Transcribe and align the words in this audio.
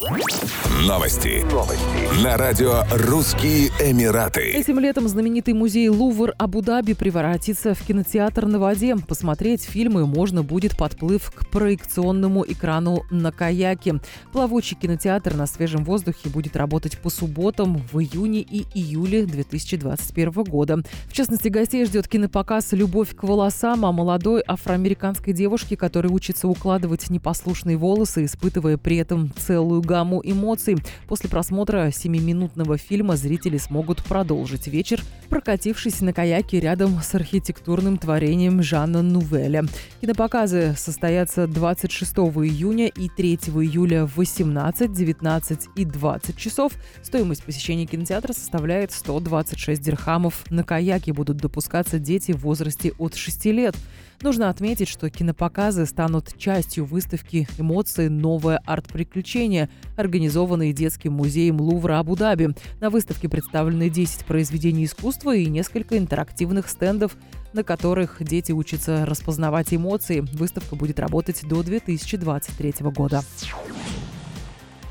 Новости. 0.00 1.44
Новости. 1.52 2.24
На 2.24 2.38
радио 2.38 2.84
«Русские 2.90 3.68
Эмираты». 3.80 4.40
Этим 4.40 4.78
летом 4.78 5.06
знаменитый 5.06 5.52
музей 5.52 5.90
Лувр 5.90 6.32
Абу-Даби 6.38 6.94
превратится 6.94 7.74
в 7.74 7.82
кинотеатр 7.82 8.46
на 8.46 8.58
воде. 8.58 8.96
Посмотреть 8.96 9.62
фильмы 9.62 10.06
можно 10.06 10.42
будет, 10.42 10.74
подплыв 10.78 11.30
к 11.30 11.50
проекционному 11.50 12.46
экрану 12.48 13.02
на 13.10 13.30
каяке. 13.30 14.00
Плавучий 14.32 14.74
кинотеатр 14.74 15.34
на 15.34 15.46
свежем 15.46 15.84
воздухе 15.84 16.30
будет 16.30 16.56
работать 16.56 16.96
по 16.96 17.10
субботам 17.10 17.82
в 17.92 17.98
июне 18.00 18.40
и 18.40 18.64
июле 18.74 19.26
2021 19.26 20.44
года. 20.44 20.78
В 21.08 21.12
частности, 21.12 21.48
гостей 21.48 21.84
ждет 21.84 22.08
кинопоказ 22.08 22.72
«Любовь 22.72 23.14
к 23.14 23.22
волосам» 23.22 23.84
о 23.84 23.92
молодой 23.92 24.42
афроамериканской 24.46 25.34
девушке, 25.34 25.76
которая 25.76 26.10
учится 26.10 26.48
укладывать 26.48 27.10
непослушные 27.10 27.76
волосы, 27.76 28.24
испытывая 28.24 28.78
при 28.78 28.96
этом 28.96 29.30
целую 29.36 29.82
гамму 29.90 30.20
эмоций. 30.22 30.76
После 31.08 31.28
просмотра 31.28 31.90
семиминутного 31.90 32.78
фильма 32.78 33.16
зрители 33.16 33.58
смогут 33.58 34.04
продолжить 34.04 34.68
вечер, 34.68 35.02
прокатившись 35.28 36.00
на 36.00 36.12
каяке 36.12 36.60
рядом 36.60 37.00
с 37.02 37.12
архитектурным 37.16 37.98
творением 37.98 38.62
Жанна 38.62 39.02
Нувеля. 39.02 39.64
Кинопоказы 40.00 40.74
состоятся 40.76 41.48
26 41.48 42.12
июня 42.12 42.86
и 42.86 43.08
3 43.08 43.34
июля 43.34 44.06
в 44.06 44.16
18, 44.16 44.92
19 44.92 45.68
и 45.74 45.84
20 45.84 46.36
часов. 46.36 46.72
Стоимость 47.02 47.42
посещения 47.42 47.86
кинотеатра 47.86 48.32
составляет 48.32 48.92
126 48.92 49.82
дирхамов. 49.82 50.44
На 50.50 50.62
каяке 50.62 51.12
будут 51.12 51.38
допускаться 51.38 51.98
дети 51.98 52.30
в 52.30 52.42
возрасте 52.42 52.92
от 52.98 53.16
6 53.16 53.46
лет. 53.46 53.74
Нужно 54.22 54.50
отметить, 54.50 54.88
что 54.88 55.08
кинопоказы 55.08 55.86
станут 55.86 56.36
частью 56.36 56.84
выставки 56.84 57.48
«Эмоции. 57.56 58.08
Новое 58.08 58.60
арт-приключение», 58.66 59.70
организованной 59.96 60.74
детским 60.74 61.14
музеем 61.14 61.58
Лувра 61.58 61.98
Абу-Даби. 61.98 62.54
На 62.80 62.90
выставке 62.90 63.30
представлены 63.30 63.88
10 63.88 64.26
произведений 64.26 64.84
искусства 64.84 65.34
и 65.34 65.46
несколько 65.46 65.96
интерактивных 65.96 66.68
стендов, 66.68 67.16
на 67.54 67.64
которых 67.64 68.16
дети 68.20 68.52
учатся 68.52 69.06
распознавать 69.06 69.72
эмоции. 69.72 70.20
Выставка 70.34 70.76
будет 70.76 71.00
работать 71.00 71.40
до 71.48 71.62
2023 71.62 72.74
года. 72.94 73.22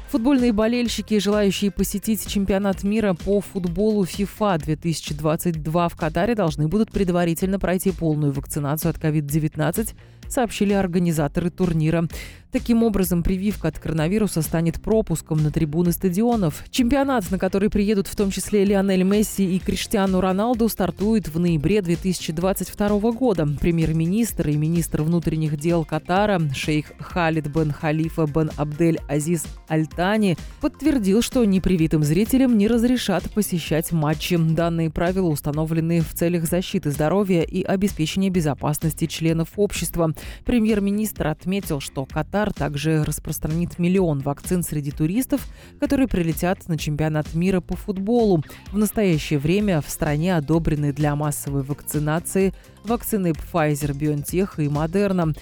Футбольные 0.09 0.53
болельщики, 0.53 1.19
желающие 1.19 1.69
посетить 1.69 2.25
чемпионат 2.27 2.81
мира 2.81 3.13
по 3.13 3.41
футболу 3.41 4.05
FIFA 4.05 4.57
2022 4.57 5.87
в 5.87 5.95
Катаре, 5.95 6.33
должны 6.33 6.67
будут 6.67 6.91
предварительно 6.91 7.59
пройти 7.59 7.91
полную 7.91 8.33
вакцинацию 8.33 8.89
от 8.89 8.97
COVID-19 8.97 9.93
сообщили 10.31 10.73
организаторы 10.73 11.49
турнира. 11.49 12.07
Таким 12.51 12.81
образом, 12.81 13.21
прививка 13.21 13.67
от 13.67 13.77
коронавируса 13.77 14.41
станет 14.41 14.81
пропуском 14.81 15.43
на 15.43 15.51
трибуны 15.51 15.91
стадионов. 15.91 16.63
Чемпионат, 16.71 17.29
на 17.29 17.37
который 17.37 17.69
приедут 17.69 18.07
в 18.07 18.15
том 18.15 18.31
числе 18.31 18.65
Лионель 18.65 19.03
Месси 19.03 19.55
и 19.55 19.59
Криштиану 19.59 20.19
Роналду, 20.19 20.67
стартует 20.67 21.27
в 21.27 21.39
ноябре 21.39 21.83
2022 21.83 23.11
года. 23.11 23.47
Премьер-министр 23.59 24.49
и 24.49 24.57
министр 24.57 25.03
внутренних 25.03 25.57
дел 25.57 25.85
Катара 25.85 26.41
шейх 26.55 26.91
Халид 26.97 27.47
бен 27.47 27.71
Халифа 27.71 28.25
бен 28.25 28.49
Абдель 28.57 28.99
Азиз 29.07 29.45
Альтани 29.67 30.35
подтвердил, 30.59 31.21
что 31.21 31.45
непривитым 31.45 32.03
зрителям 32.03 32.57
не 32.57 32.67
разрешат 32.67 33.29
посещать 33.31 33.91
матчи. 33.91 34.37
Данные 34.37 34.89
правила 34.89 35.27
установлены 35.27 36.01
в 36.01 36.15
целях 36.15 36.45
защиты 36.45 36.89
здоровья 36.89 37.43
и 37.43 37.61
обеспечения 37.61 38.31
безопасности 38.31 39.05
членов 39.05 39.49
общества. 39.55 40.15
Премьер-министр 40.45 41.27
отметил, 41.27 41.79
что 41.79 42.05
Катар 42.05 42.53
также 42.53 43.03
распространит 43.03 43.79
миллион 43.79 44.19
вакцин 44.19 44.63
среди 44.63 44.91
туристов, 44.91 45.47
которые 45.79 46.07
прилетят 46.07 46.67
на 46.67 46.77
чемпионат 46.77 47.33
мира 47.33 47.61
по 47.61 47.75
футболу. 47.75 48.43
В 48.71 48.77
настоящее 48.77 49.39
время 49.39 49.81
в 49.81 49.89
стране 49.89 50.35
одобрены 50.35 50.93
для 50.93 51.15
массовой 51.15 51.63
вакцинации 51.63 52.53
вакцины 52.83 53.33
Pfizer, 53.33 53.91
BioNTech 53.91 54.63
и 54.63 54.67
Moderna. 54.67 55.35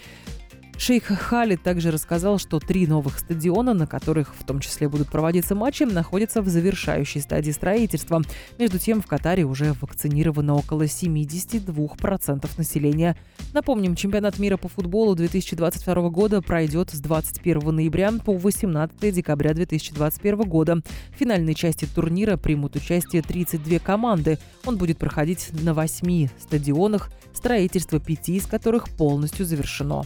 Шейх 0.80 1.06
Халид 1.06 1.64
также 1.64 1.90
рассказал, 1.90 2.38
что 2.38 2.60
три 2.60 2.86
новых 2.86 3.18
стадиона, 3.18 3.74
на 3.74 3.88
которых 3.88 4.36
в 4.36 4.46
том 4.46 4.60
числе 4.60 4.88
будут 4.88 5.10
проводиться 5.10 5.56
матчи, 5.56 5.84
находятся 5.84 6.44
в 6.44 6.48
завершающей 6.48 7.20
стадии 7.20 7.52
строительства. 7.52 8.22
Между 8.60 8.78
тем, 8.78 9.02
в 9.02 9.08
Катаре 9.08 9.44
уже 9.44 9.74
вакцинировано 9.82 10.56
около 10.56 10.84
72% 10.84 12.50
населения. 12.58 13.18
Напомним, 13.54 13.96
чемпионат 13.96 14.38
мира 14.38 14.58
по 14.58 14.68
футболу 14.68 15.16
2022 15.16 16.10
года 16.10 16.42
пройдет 16.44 16.92
с 16.92 17.00
21 17.00 17.76
ноября 17.76 18.12
по 18.24 18.34
18 18.34 19.14
декабря 19.14 19.56
2021 19.56 20.42
года. 20.42 20.82
В 21.10 21.20
финальной 21.20 21.56
части 21.56 21.86
турнира 21.86 22.38
примут 22.38 22.76
участие 22.76 23.24
32 23.24 23.80
команды. 23.80 24.38
Он 24.64 24.78
будет 24.78 25.00
проходить 25.00 25.50
на 25.64 25.74
восьми 25.74 26.30
стадионах, 26.40 27.10
строительство 27.34 28.00
пяти 28.00 28.36
из 28.36 28.46
которых 28.46 28.90
полностью 28.90 29.46
завершено. 29.46 30.06